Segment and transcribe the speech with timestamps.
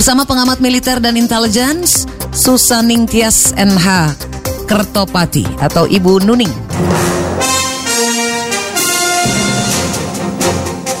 [0.00, 4.16] Bersama pengamat militer dan intelligence, Susaning Tias NH
[4.64, 6.48] Kertopati atau Ibu Nuning.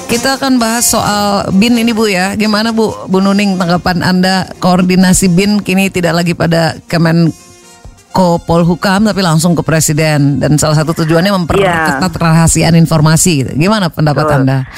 [0.04, 2.36] Kita akan bahas soal BIN ini Bu ya.
[2.36, 9.24] Gimana Bu, Bu Nuning tanggapan Anda koordinasi BIN kini tidak lagi pada Kemenko Polhukam tapi
[9.24, 12.20] langsung ke Presiden dan salah satu tujuannya memperketat ya.
[12.20, 13.48] rahasiaan informasi.
[13.48, 13.50] Gitu.
[13.64, 14.36] Gimana pendapat Betul.
[14.44, 14.68] Anda?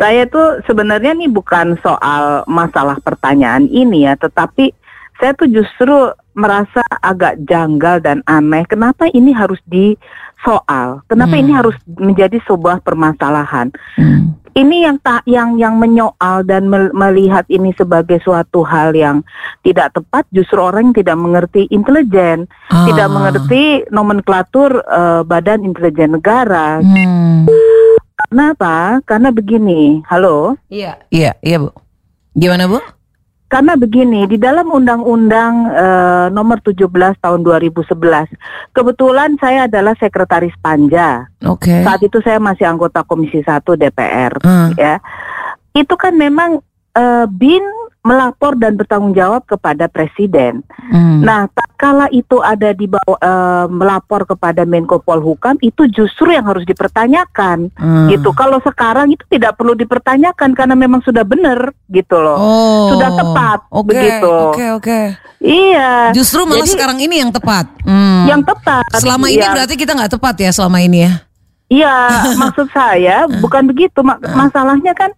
[0.00, 4.72] Saya tuh sebenarnya nih bukan soal masalah pertanyaan ini ya, tetapi
[5.20, 8.64] saya tuh justru merasa agak janggal dan aneh.
[8.64, 11.04] Kenapa ini harus disoal?
[11.06, 11.42] Kenapa hmm.
[11.44, 13.68] ini harus menjadi sebuah permasalahan?
[13.94, 19.24] Hmm ini yang tak yang yang menyoal dan melihat ini sebagai suatu hal yang
[19.64, 22.84] tidak tepat justru orang yang tidak mengerti intelijen, ah.
[22.84, 26.84] tidak mengerti nomenklatur uh, Badan Intelijen Negara.
[26.84, 27.48] Hmm.
[28.32, 29.04] Kenapa?
[29.04, 30.00] Karena begini.
[30.08, 30.56] Halo?
[30.72, 30.96] Iya.
[31.12, 31.68] Iya, iya, Bu.
[32.32, 32.80] Gimana, Bu?
[33.52, 36.88] Karena begini, di dalam Undang-Undang uh, Nomor 17
[37.20, 37.92] Tahun 2011,
[38.72, 41.28] kebetulan saya adalah Sekretaris Panja.
[41.44, 41.68] Oke.
[41.68, 41.80] Okay.
[41.84, 44.80] Saat itu saya masih anggota Komisi 1 DPR, hmm.
[44.80, 44.96] ya.
[45.76, 46.64] Itu kan memang
[46.96, 47.60] uh, BIN
[48.00, 50.64] melapor dan bertanggung jawab kepada presiden.
[50.88, 51.20] Hmm.
[51.20, 51.52] Nah,
[51.82, 56.62] tak kala itu ada di bawah uh, melapor kepada Menko Polhukam itu justru yang harus
[56.62, 57.74] dipertanyakan.
[57.74, 58.06] Hmm.
[58.06, 58.30] Gitu.
[58.38, 62.38] Kalau sekarang itu tidak perlu dipertanyakan karena memang sudah benar gitu loh.
[62.38, 62.94] Oh.
[62.94, 63.86] Sudah tepat okay.
[63.90, 64.30] begitu.
[64.30, 64.84] Oke, okay, oke.
[64.86, 65.04] Okay.
[65.42, 66.14] Iya.
[66.14, 67.66] Justru malah Jadi, sekarang ini yang tepat.
[67.82, 68.30] Hmm.
[68.30, 68.86] Yang tepat.
[69.02, 69.50] Selama ini iya.
[69.50, 71.12] berarti kita nggak tepat ya selama ini ya.
[71.72, 71.96] Iya,
[72.38, 74.06] maksud saya bukan begitu.
[74.38, 75.10] Masalahnya kan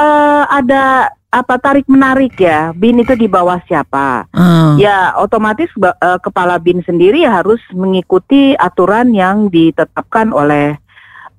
[0.00, 4.78] uh, ada apa tarik menarik ya bin itu di bawah siapa hmm.
[4.78, 10.78] ya otomatis uh, kepala bin sendiri harus mengikuti aturan yang ditetapkan oleh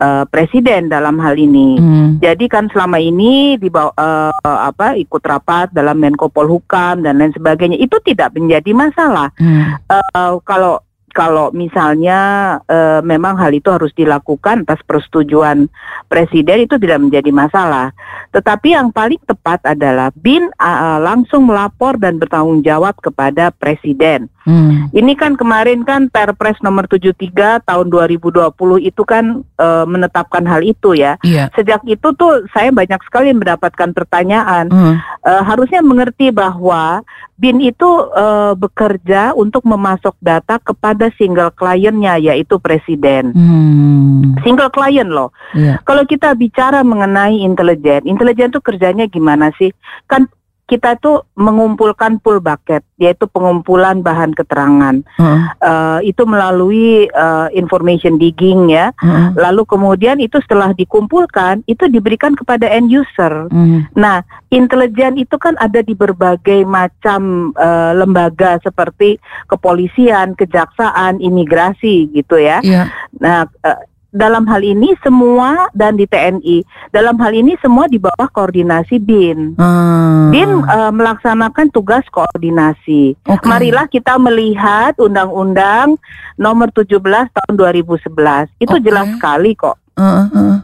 [0.04, 2.10] uh, presiden dalam hal ini hmm.
[2.20, 7.32] jadi kan selama ini di bawah uh, apa ikut rapat dalam Menko Polhukam dan lain
[7.32, 9.80] sebagainya itu tidak menjadi masalah hmm.
[9.88, 10.84] uh, kalau
[11.16, 12.20] kalau misalnya
[12.68, 15.72] e, memang hal itu harus dilakukan atas persetujuan
[16.12, 17.96] presiden itu tidak menjadi masalah.
[18.36, 24.28] Tetapi yang paling tepat adalah BIN uh, langsung melapor dan bertanggung jawab kepada presiden.
[24.46, 24.94] Hmm.
[24.94, 28.54] Ini kan kemarin kan Perpres nomor 73 tahun 2020
[28.86, 31.18] itu kan uh, menetapkan hal itu ya.
[31.26, 31.50] Yeah.
[31.58, 34.70] Sejak itu tuh saya banyak sekali mendapatkan pertanyaan.
[34.70, 35.02] Hmm.
[35.26, 37.02] Uh, harusnya mengerti bahwa
[37.36, 43.36] BIN itu uh, bekerja untuk memasok data kepada single kliennya yaitu presiden.
[43.36, 44.40] Hmm.
[44.40, 45.36] Single klien loh.
[45.52, 45.84] Yeah.
[45.84, 49.76] Kalau kita bicara mengenai intelijen, intelijen tuh kerjanya gimana sih?
[50.08, 50.32] Kan
[50.66, 55.06] kita tuh mengumpulkan pool bucket, yaitu pengumpulan bahan keterangan.
[55.14, 55.40] Hmm.
[55.62, 58.90] Uh, itu melalui uh, information digging ya.
[58.98, 59.38] Hmm.
[59.38, 63.46] Lalu kemudian itu setelah dikumpulkan, itu diberikan kepada end user.
[63.54, 63.86] Hmm.
[63.94, 72.42] Nah, intelijen itu kan ada di berbagai macam uh, lembaga seperti kepolisian, kejaksaan, imigrasi gitu
[72.42, 72.58] ya.
[72.66, 72.90] Yeah.
[73.22, 73.46] Nah.
[73.62, 76.64] Uh, dalam hal ini semua dan di TNI
[76.96, 79.60] dalam hal ini semua di bawah koordinasi BIN.
[79.60, 80.32] Hmm.
[80.32, 83.20] BIN uh, melaksanakan tugas koordinasi.
[83.28, 83.44] Okay.
[83.44, 86.00] Marilah kita melihat Undang-Undang
[86.40, 88.80] Nomor 17 Tahun 2011 itu okay.
[88.80, 89.76] jelas sekali kok.
[90.00, 90.56] Uh, uh.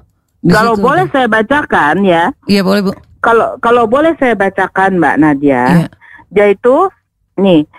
[0.48, 0.86] Kalau situ.
[0.88, 2.24] boleh saya bacakan ya.
[2.48, 2.92] Iya boleh bu.
[3.22, 5.90] Kalau kalau boleh saya bacakan Mbak Nadia, yeah.
[6.34, 6.90] yaitu
[7.38, 7.70] nih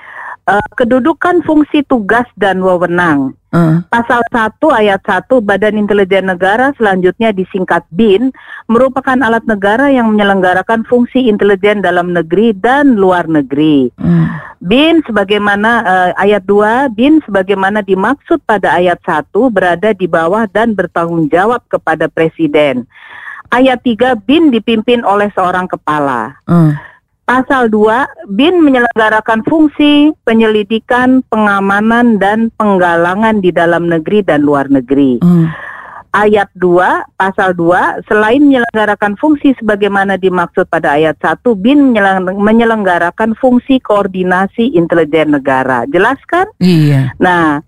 [0.46, 3.34] uh, kedudukan fungsi tugas dan wewenang.
[3.52, 3.84] Uh.
[3.92, 8.32] Pasal 1 ayat 1 Badan Intelijen Negara selanjutnya disingkat BIN
[8.64, 13.92] merupakan alat negara yang menyelenggarakan fungsi intelijen dalam negeri dan luar negeri.
[14.00, 14.24] Uh.
[14.62, 20.72] BIN sebagaimana uh, ayat 2 BIN sebagaimana dimaksud pada ayat 1 berada di bawah dan
[20.72, 22.88] bertanggung jawab kepada presiden.
[23.52, 26.40] Ayat 3 BIN dipimpin oleh seorang kepala.
[26.48, 26.72] Uh.
[27.32, 35.16] Pasal 2, BIN menyelenggarakan fungsi penyelidikan, pengamanan, dan penggalangan di dalam negeri dan luar negeri.
[35.24, 35.48] Hmm.
[36.12, 36.76] Ayat 2,
[37.16, 41.96] pasal 2, selain menyelenggarakan fungsi sebagaimana dimaksud pada ayat 1, BIN
[42.36, 45.88] menyelenggarakan fungsi koordinasi intelijen negara.
[45.88, 46.52] Jelas kan?
[46.60, 47.16] Iya.
[47.16, 47.64] Nah,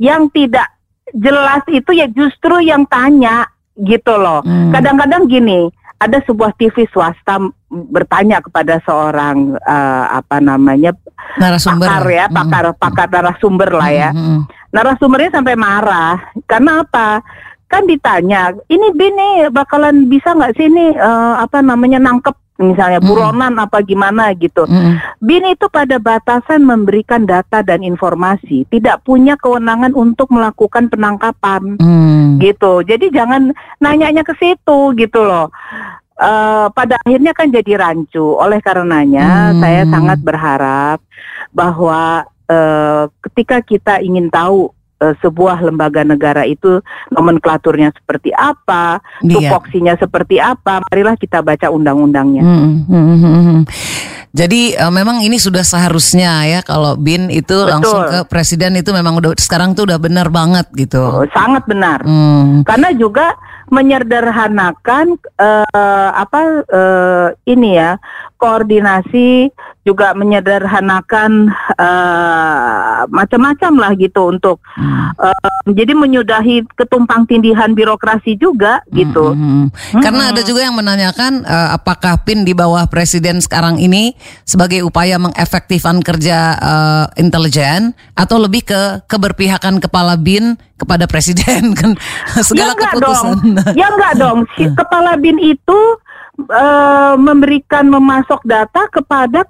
[0.00, 0.72] yang tidak
[1.12, 3.44] jelas itu ya justru yang tanya
[3.76, 4.40] gitu loh.
[4.40, 4.72] Hmm.
[4.72, 5.32] Kadang-kadang hmm.
[5.36, 5.60] gini,
[5.96, 7.40] ada sebuah TV swasta
[7.70, 10.92] bertanya kepada seorang uh, apa namanya
[11.40, 12.76] narasumber pakar ya pakar mm.
[12.78, 14.40] pakar narasumber lah ya mm-hmm.
[14.70, 17.24] narasumbernya sampai marah karena apa
[17.66, 23.56] kan ditanya ini bini bakalan bisa nggak sih ini uh, apa namanya nangkep misalnya buronan
[23.56, 23.64] mm.
[23.68, 24.64] apa gimana gitu.
[24.64, 25.00] Mm.
[25.20, 31.76] BIN itu pada batasan memberikan data dan informasi, tidak punya kewenangan untuk melakukan penangkapan.
[31.80, 32.40] Mm.
[32.40, 32.84] Gitu.
[32.84, 35.48] Jadi jangan nanyanya ke situ gitu loh.
[36.16, 38.24] uh, pada akhirnya kan jadi rancu.
[38.36, 39.60] Oleh karenanya hmm.
[39.60, 40.98] saya sangat berharap
[41.52, 44.72] bahwa uh, ketika kita ingin tahu
[45.02, 46.80] uh, sebuah lembaga negara itu
[47.12, 49.50] nomenklaturnya seperti apa, yeah.
[49.50, 52.42] tupoksinya seperti apa, marilah kita baca undang-undangnya.
[52.42, 53.60] Hmm, hmm, hmm, hmm, hmm.
[54.36, 57.72] Jadi uh, memang ini sudah seharusnya ya kalau bin itu Betul.
[57.72, 61.00] langsung ke presiden itu memang udah sekarang tuh udah benar banget gitu.
[61.00, 62.04] Oh, sangat benar.
[62.04, 62.60] Hmm.
[62.68, 63.32] Karena juga
[63.66, 67.98] menyederhanakan uh, apa uh, ini ya
[68.38, 69.50] koordinasi
[69.82, 75.16] juga menyederhanakan uh, macam-macam lah gitu untuk hmm.
[75.16, 79.32] uh, jadi menyudahi ketumpang tindihan birokrasi juga gitu.
[79.32, 80.02] Hmm, hmm, hmm.
[80.04, 84.12] Karena ada juga yang menanyakan uh, apakah PIN di bawah presiden sekarang ini
[84.44, 91.96] sebagai upaya mengefektifkan kerja uh, intelijen atau lebih ke keberpihakan kepala BIN kepada presiden kan
[92.44, 93.36] segala ya keputusan.
[93.40, 93.74] Dong.
[93.74, 94.38] Ya enggak dong.
[94.54, 95.78] Si kepala BIN itu
[96.52, 99.48] uh, memberikan memasok data kepada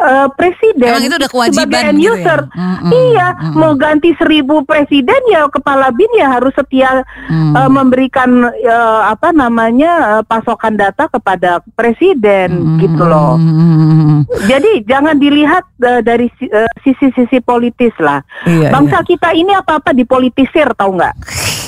[0.00, 2.40] uh, presiden Emang itu udah kewajiban sebagai end gitu user.
[2.40, 2.56] Ya?
[2.56, 3.52] Mm -mm, iya, mm -mm.
[3.58, 7.52] mau ganti seribu presiden ya kepala bin ya harus setia mm.
[7.52, 12.78] uh, memberikan uh, apa namanya uh, pasokan data kepada presiden mm.
[12.80, 13.36] gitu loh.
[13.36, 14.24] Mm.
[14.48, 16.30] Jadi jangan dilihat uh, dari
[16.86, 18.22] sisi-sisi uh, politis lah.
[18.46, 19.06] Iya, Bangsa iya.
[19.06, 21.16] kita ini apa-apa dipolitisir tau nggak?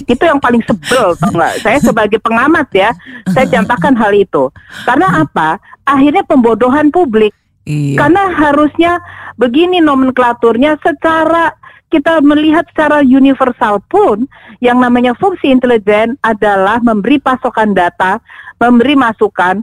[0.05, 1.65] itu yang paling sebel tau nggak?
[1.65, 2.91] Saya sebagai pengamat ya,
[3.31, 4.50] saya contohkan hal itu.
[4.85, 5.56] Karena apa?
[5.85, 7.32] Akhirnya pembodohan publik
[7.64, 7.99] Iya.
[8.00, 8.93] Karena harusnya
[9.40, 11.56] begini nomenklaturnya secara
[11.88, 14.26] kita melihat secara universal pun
[14.58, 18.19] yang namanya fungsi intelijen adalah memberi pasokan data,
[18.58, 19.62] memberi masukan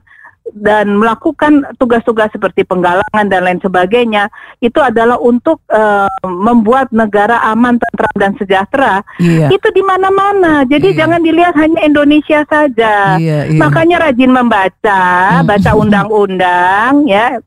[0.51, 4.27] dan melakukan tugas-tugas seperti penggalangan dan lain sebagainya
[4.59, 9.06] itu adalah untuk uh, membuat negara aman, tentram dan sejahtera.
[9.21, 9.53] Iya.
[9.53, 10.65] Itu di mana-mana.
[10.65, 11.06] Jadi iya.
[11.06, 13.21] jangan dilihat hanya Indonesia saja.
[13.21, 13.59] Iya, iya.
[13.62, 15.03] Makanya rajin membaca,
[15.45, 17.38] baca undang-undang ya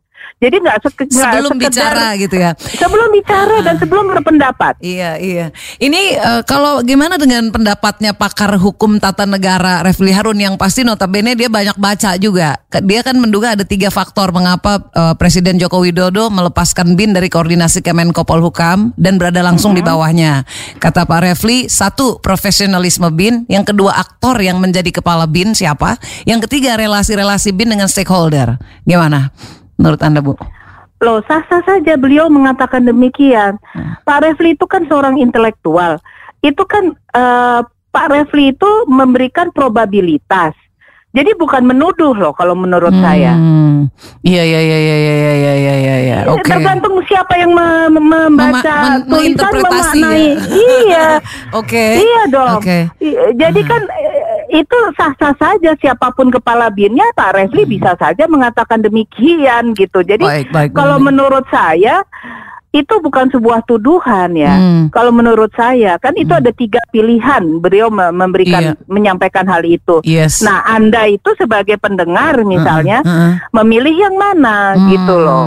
[0.43, 0.77] jadi nggak
[1.09, 2.53] sebelum bicara gitu ya.
[2.59, 4.77] Sebelum bicara dan sebelum berpendapat.
[4.83, 5.47] Iya iya.
[5.81, 11.33] Ini uh, kalau gimana dengan pendapatnya pakar hukum tata negara Refli Harun yang pasti notabene
[11.33, 12.61] dia banyak baca juga.
[12.69, 17.81] Dia kan menduga ada tiga faktor mengapa uh, Presiden Joko Widodo melepaskan BIN dari koordinasi
[17.81, 19.87] Kemenko Polhukam dan berada langsung mm -hmm.
[19.87, 20.33] di bawahnya.
[20.77, 25.97] Kata Pak Refli, satu profesionalisme BIN, yang kedua aktor yang menjadi kepala BIN siapa,
[26.29, 28.61] yang ketiga relasi-relasi BIN dengan stakeholder.
[28.85, 29.33] Gimana?
[29.79, 30.35] Menurut Anda, Bu?
[31.03, 33.61] Loh, sah-sah saja beliau mengatakan demikian.
[33.77, 33.99] Hmm.
[34.07, 36.01] Pak Refli itu kan seorang intelektual.
[36.41, 37.61] Itu kan uh,
[37.93, 40.57] Pak Refli itu memberikan probabilitas.
[41.15, 43.05] Jadi bukan menuduh loh kalau menurut hmm.
[43.05, 43.39] saya.
[44.27, 45.95] Iya iya iya iya iya iya iya iya iya.
[46.03, 46.19] Ya.
[46.27, 46.43] Oke.
[46.43, 46.59] Okay.
[46.59, 50.27] Tergantung siapa yang membaca Mema tulisan memaknai.
[50.27, 50.35] Ya?
[50.51, 51.07] Iya.
[51.61, 51.71] Oke.
[51.71, 51.91] Okay.
[52.03, 52.59] Iya dong.
[52.59, 52.83] Okay.
[53.39, 53.71] Jadi hmm.
[53.71, 53.83] kan
[54.55, 57.73] itu sah-sah saja siapa pun kepala binnya Pak Refli hmm.
[57.75, 60.07] bisa saja mengatakan demikian gitu.
[60.07, 61.07] Jadi baik, baik, kalau baik.
[61.11, 62.07] menurut saya
[62.75, 64.59] itu bukan sebuah tuduhan ya.
[64.59, 64.85] Hmm.
[64.91, 66.43] Kalau menurut saya kan itu hmm.
[66.43, 68.91] ada tiga pilihan beliau memberikan iya.
[68.91, 70.03] menyampaikan hal itu.
[70.03, 70.43] Yes.
[70.43, 73.33] Nah anda itu sebagai pendengar misalnya uh, uh, uh.
[73.63, 74.91] memilih yang mana hmm.
[74.91, 75.47] gitu loh.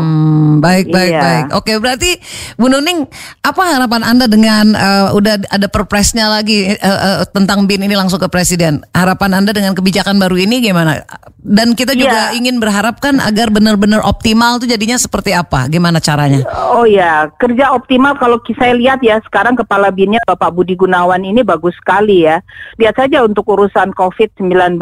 [0.63, 1.21] Baik baik iya.
[1.21, 1.45] baik.
[1.59, 2.15] Oke berarti
[2.55, 3.03] Bu Nuning
[3.43, 8.23] apa harapan anda dengan uh, udah ada perpresnya lagi uh, uh, tentang bin ini langsung
[8.23, 8.87] ke presiden.
[8.95, 11.03] Harapan anda dengan kebijakan baru ini gimana?
[11.47, 12.37] Dan kita juga yeah.
[12.39, 15.67] ingin berharapkan agar benar-benar optimal tuh jadinya seperti apa?
[15.71, 16.43] Gimana caranya?
[16.75, 21.41] Oh ya kerja optimal kalau saya lihat ya sekarang kepala binnya Bapak Budi Gunawan ini
[21.41, 22.41] bagus sekali ya.
[22.77, 24.77] Lihat saja untuk urusan COVID-19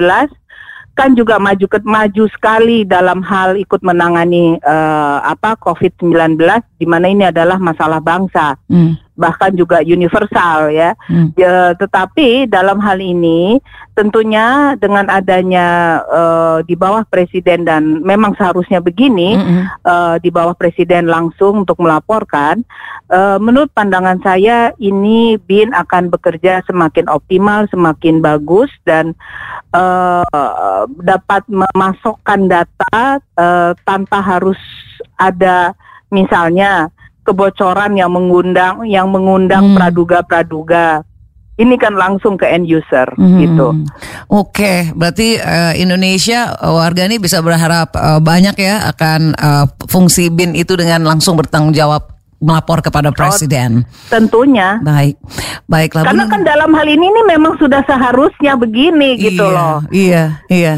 [0.95, 6.39] kan juga maju ke, maju sekali dalam hal ikut menangani uh, apa COVID-19
[6.79, 8.55] di mana ini adalah masalah bangsa.
[8.71, 10.93] Hmm bahkan juga universal ya.
[11.07, 11.31] Hmm.
[11.39, 11.73] ya.
[11.75, 13.59] Tetapi dalam hal ini
[13.95, 19.63] tentunya dengan adanya uh, di bawah presiden dan memang seharusnya begini hmm.
[19.87, 22.61] uh, di bawah presiden langsung untuk melaporkan.
[23.07, 29.15] Uh, menurut pandangan saya ini BIN akan bekerja semakin optimal, semakin bagus dan
[29.71, 34.59] uh, dapat memasukkan data uh, tanpa harus
[35.15, 35.71] ada
[36.11, 36.91] misalnya
[37.25, 39.75] kebocoran yang mengundang yang mengundang hmm.
[39.75, 41.01] praduga-praduga.
[41.55, 43.39] Ini kan langsung ke end user hmm.
[43.39, 43.67] gitu.
[44.27, 49.65] Oke, okay, berarti uh, Indonesia uh, warga ini bisa berharap uh, banyak ya akan uh,
[49.87, 53.87] fungsi BIN itu dengan langsung bertanggung jawab melapor kepada oh, presiden.
[53.87, 54.83] Oh, tentunya.
[54.83, 55.15] Baik,
[55.71, 56.03] baiklah.
[56.11, 59.77] Karena kan dalam hal ini ini memang sudah seharusnya begini gitu iya, loh.
[59.89, 60.75] Iya, iya.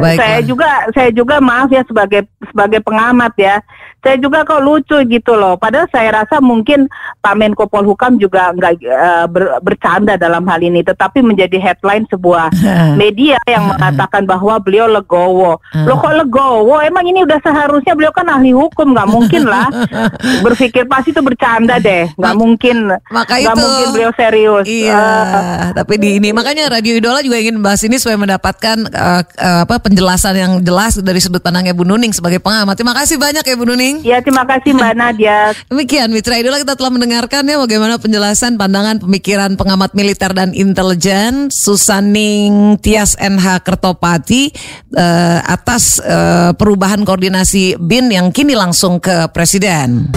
[0.00, 0.24] Baiklah.
[0.24, 3.60] Saya juga, saya juga maaf ya sebagai sebagai pengamat ya
[4.04, 5.56] saya juga kok lucu gitu loh.
[5.56, 6.86] Padahal saya rasa mungkin
[7.24, 12.52] Pak Menko Polhukam juga nggak uh, ber, bercanda dalam hal ini, tetapi menjadi headline sebuah
[13.00, 15.56] media yang mengatakan bahwa beliau legowo.
[15.72, 16.84] Loh kok legowo?
[16.84, 19.72] Emang ini udah seharusnya beliau kan ahli hukum, nggak mungkin lah
[20.44, 22.92] berpikir pasti itu bercanda deh, nggak mungkin.
[23.08, 23.56] Maka itu.
[23.56, 24.66] mungkin beliau serius.
[24.68, 25.00] Iya.
[25.00, 29.60] Uh, tapi di ini makanya Radio Idola juga ingin bahas ini supaya mendapatkan uh, uh,
[29.64, 32.74] apa penjelasan yang jelas dari sudut pandangnya Bu Nuning sebagai pengamat.
[32.74, 33.93] Terima kasih banyak ya Bu Nuning.
[34.02, 35.52] Ya terima kasih Mbak Nadia.
[35.68, 41.52] Demikian Mitra Idola kita telah mendengarkan ya bagaimana penjelasan pandangan pemikiran pengamat militer dan intelijen
[41.52, 44.50] Susaning Tias NH Kertopati
[44.96, 50.14] uh, atas uh, perubahan koordinasi BIN yang kini langsung ke Presiden.